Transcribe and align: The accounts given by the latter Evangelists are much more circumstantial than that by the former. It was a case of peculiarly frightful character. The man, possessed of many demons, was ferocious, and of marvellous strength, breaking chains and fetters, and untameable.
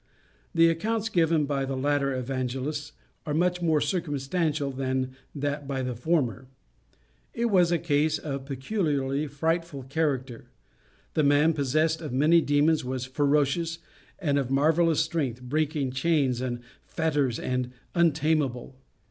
The 0.55 0.67
accounts 0.67 1.09
given 1.09 1.45
by 1.45 1.63
the 1.63 1.77
latter 1.77 2.11
Evangelists 2.11 2.93
are 3.23 3.35
much 3.35 3.61
more 3.61 3.79
circumstantial 3.79 4.71
than 4.71 5.15
that 5.35 5.67
by 5.67 5.83
the 5.83 5.93
former. 5.95 6.47
It 7.35 7.51
was 7.51 7.71
a 7.71 7.77
case 7.77 8.17
of 8.17 8.45
peculiarly 8.47 9.27
frightful 9.27 9.83
character. 9.83 10.45
The 11.13 11.21
man, 11.23 11.53
possessed 11.53 12.01
of 12.01 12.13
many 12.13 12.41
demons, 12.41 12.83
was 12.83 13.05
ferocious, 13.05 13.77
and 14.17 14.39
of 14.39 14.49
marvellous 14.49 15.01
strength, 15.03 15.39
breaking 15.43 15.91
chains 15.91 16.41
and 16.41 16.63
fetters, 16.87 17.37
and 17.37 17.71
untameable. 17.93 18.73